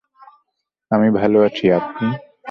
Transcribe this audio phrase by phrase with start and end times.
[0.91, 2.07] আমি ভাল আছি, আপনি?